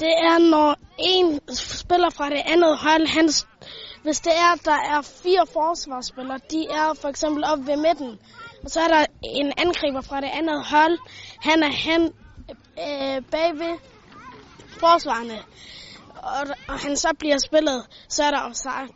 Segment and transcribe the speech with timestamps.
[0.00, 3.28] Det er, når en spiller fra det andet hold, han,
[4.02, 8.18] hvis det er, der er fire forsvarsspillere, de er for eksempel oppe ved midten,
[8.64, 10.98] og så er der en angriber fra det andet hold,
[11.40, 12.02] han er hen
[12.86, 13.78] øh, bagved
[14.80, 15.38] forsvarerne,
[16.16, 18.88] og, og han så bliver spillet, så er der offside.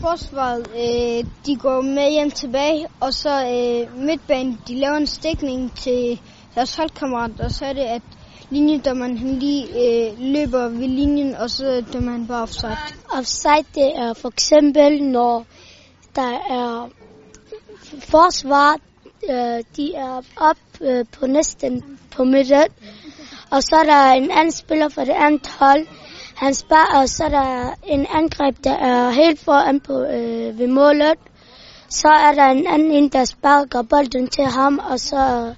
[0.00, 5.76] Forsvaret, øh, de går med hjem tilbage, og så øh, midtbanen, de laver en stikning
[5.76, 6.20] til
[6.54, 8.02] deres holdkammerat, og så er det, at
[8.50, 12.76] linjedommeren han lige øh, løber ved linjen, og så dømmer han bare offside.
[13.18, 15.46] Offside, det er for eksempel, når
[16.16, 16.88] der er
[17.98, 18.76] forsvar,
[19.30, 22.68] øh, de er op øh, på næsten på midten,
[23.50, 25.86] og så er der en anden spiller for det andet hold,
[26.36, 30.66] han sparer, og så er der en angreb, der er helt foran på, øh, ved
[30.66, 31.18] målet.
[31.88, 35.54] Så er der en anden en, der sparker bolden til ham, og så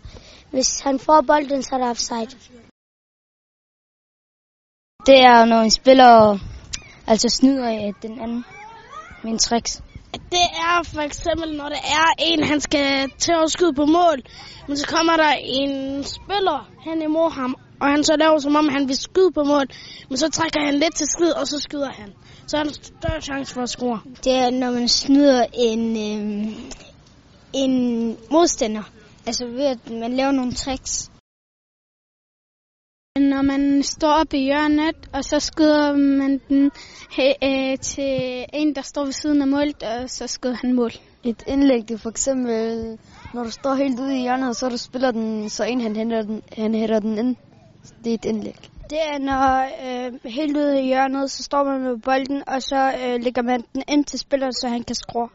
[0.50, 2.65] hvis han får bolden, så er der offside.
[5.06, 6.38] Det er, når en spiller
[7.06, 8.44] altså snyder af den anden
[9.22, 9.82] med en tricks.
[10.12, 14.18] Det er for eksempel, når det er en, han skal til at skyde på mål,
[14.68, 18.68] men så kommer der en spiller hen imod ham, og han så laver som om,
[18.68, 19.66] han vil skyde på mål,
[20.08, 22.12] men så trækker han lidt til skid, og så skyder han.
[22.46, 24.00] Så er der større chance for at score.
[24.24, 26.52] Det er, når man snyder en, øh,
[27.52, 28.82] en modstander.
[29.26, 31.10] Altså ved, at man laver nogle tricks.
[33.20, 36.70] Når man står op i hjørnet, og så skyder man den
[37.18, 40.90] øh, til en, der står ved siden af målet, og så skyder han mål.
[41.24, 42.98] Et indlæg, det er for eksempel,
[43.34, 46.22] når du står helt ude i hjørnet, så du spiller den, så en han henter
[46.22, 47.36] den, han hætter den ind.
[48.04, 48.56] Det er et indlæg.
[48.90, 52.92] Det er, når øh, helt ude i hjørnet, så står man med bolden, og så
[53.04, 55.28] øh, lægger man den ind til spilleren, så han kan score.